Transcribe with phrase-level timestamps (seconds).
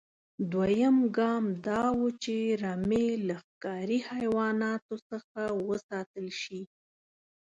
[0.51, 6.61] دویم ګام دا و چې رمې له ښکاري حیواناتو څخه وساتل شي.